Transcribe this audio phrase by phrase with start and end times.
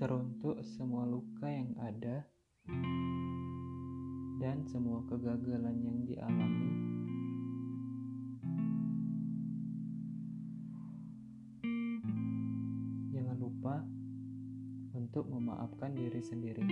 [0.00, 2.24] teruntuk semua luka yang ada
[4.40, 6.72] dan semua kegagalan yang dialami.
[13.12, 13.84] Jangan lupa
[14.96, 16.64] untuk memaafkan diri sendiri.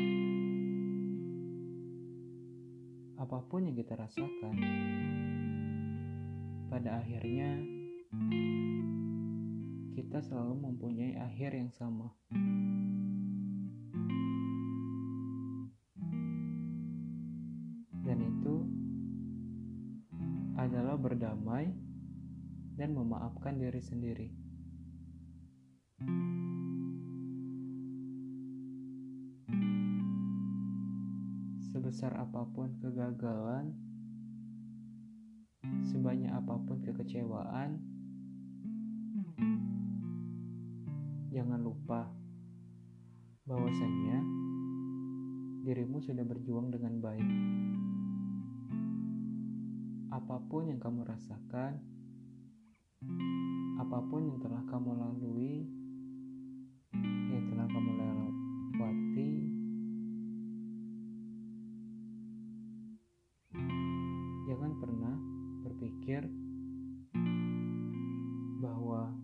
[3.20, 4.56] Apa pun yang kita rasakan,
[6.73, 7.60] pada akhirnya
[9.92, 12.09] kita selalu mempunyai akhir yang sama.
[20.58, 21.70] Adalah berdamai
[22.74, 24.28] dan memaafkan diri sendiri.
[31.70, 33.70] Sebesar apa pun kegagalan,
[35.87, 37.78] sebanyak apa pun kekecewaan,
[41.30, 42.10] jangan lupa
[43.46, 44.18] bahwasanya
[45.62, 47.30] dirimu sudah berjuang dengan baik.
[50.19, 51.79] Apa pun yang kamu rasakan,
[53.79, 55.63] apa pun yang telah kamu lalui,
[57.30, 59.33] yang telah kamu lewati,
[64.50, 65.16] jangan pernah
[65.62, 66.27] berpikir
[68.59, 69.15] bahwa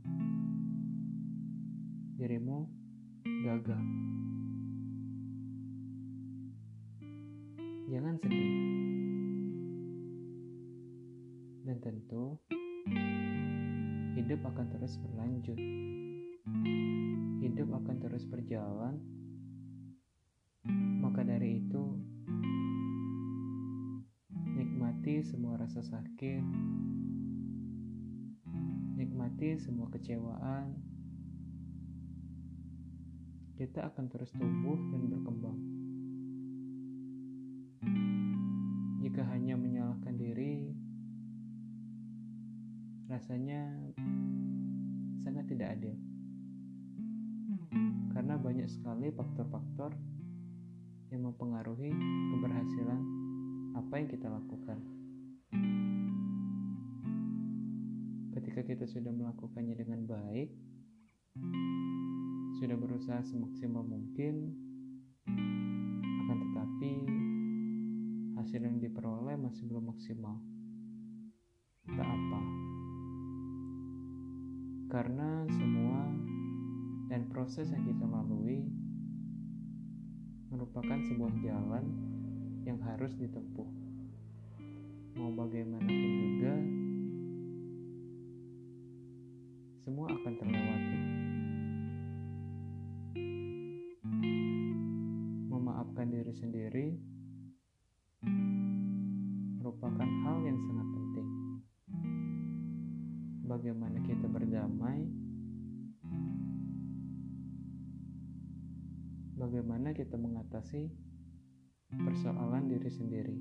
[2.22, 2.70] dirimu
[3.42, 3.82] gagal.
[7.90, 8.73] Jangan sedih.
[11.84, 12.40] Tentu
[14.16, 15.60] hidup akan terus berlanjut.
[17.44, 18.96] Hidup akan terus berjalan.
[21.04, 21.84] Maka dari itu
[24.56, 26.40] nikmati semua rasa sakit.
[28.96, 30.80] Nikmati semua kecewaan.
[33.60, 35.83] Kita akan terus tumbuh dan berkembang.
[43.24, 43.64] Rasanya
[45.24, 45.96] sangat tidak adil.
[48.12, 49.96] Karena banyak sekali faktor-faktor
[51.08, 51.88] yang mempengaruhi
[52.36, 53.00] keberhasilan
[53.80, 54.76] apa yang kita lakukan.
[58.36, 60.52] Ketika kita sudah melakukannya dengan baik,
[62.60, 64.52] sudah berusaha semaksimal mungkin,
[66.28, 66.92] akan tetapi
[68.36, 70.36] hasil yang diperoleh masih belum maksimal.
[71.88, 72.43] Tak apa,
[74.94, 76.06] karena semua
[77.10, 78.62] dan proses yang kita lalui
[80.54, 81.82] merupakan sebuah jalan
[82.62, 83.66] yang harus ditempuh.
[85.18, 86.54] Mau bagaimanapun juga,
[89.82, 90.98] semua akan terlewati.
[95.50, 97.13] Memaafkan diri sendiri
[103.54, 105.06] Bagaimana kita berdamai,
[109.38, 110.90] bagaimana kita mengatasi
[111.94, 113.38] persoalan diri sendiri.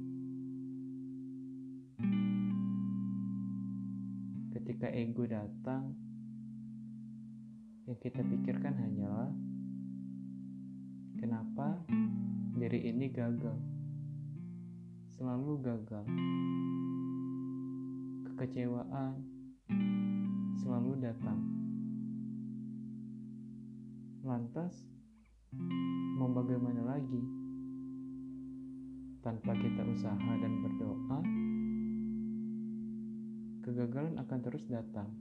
[4.54, 5.98] Ketika ego datang,
[7.90, 9.34] yang kita pikirkan hanyalah
[11.18, 11.82] kenapa
[12.54, 13.58] diri ini gagal,
[15.18, 16.06] selalu gagal.
[18.30, 19.33] Kekecewaan
[21.04, 21.40] datang.
[24.24, 24.72] Lantas,
[26.16, 27.24] mau bagaimana lagi?
[29.20, 31.20] Tanpa kita usaha dan berdoa,
[33.68, 35.12] kegagalan akan terus datang.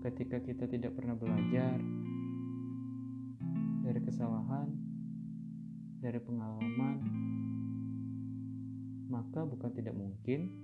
[0.00, 1.76] Ketika kita tidak pernah belajar
[3.84, 4.72] dari kesalahan,
[6.00, 6.96] dari pengalaman,
[9.08, 10.63] maka bukan tidak mungkin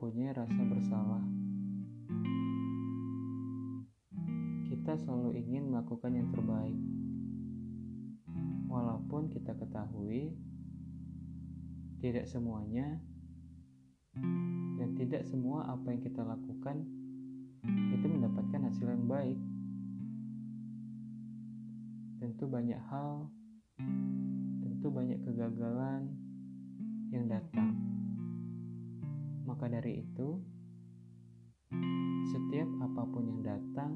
[0.00, 1.20] mempunyai rasa bersalah.
[4.72, 6.80] Kita selalu ingin melakukan yang terbaik.
[8.72, 10.40] Walaupun kita ketahui
[12.00, 12.96] tidak semuanya
[14.80, 16.80] dan tidak semua apa yang kita lakukan
[17.92, 19.36] itu mendapatkan hasil yang baik.
[22.24, 23.28] Tentu banyak hal,
[24.64, 26.08] tentu banyak kegagalan
[27.12, 27.89] yang datang.
[29.60, 30.40] Maka dari itu,
[32.32, 33.92] setiap apa pun yang datang,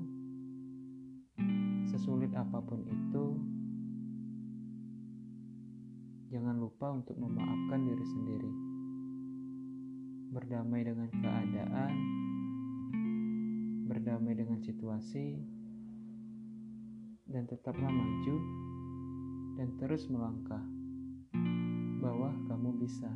[1.88, 3.25] sesulit apa pun itu,
[6.28, 8.52] jangan lupa untuk memaafkan diri sendiri.
[10.37, 11.93] Berdamai dengan keadaan,
[13.88, 15.40] berdamai dengan situasi,
[17.25, 18.37] dan tetaplah maju
[19.56, 20.61] dan terus melangkah
[22.05, 23.08] bahwa kamu bisa.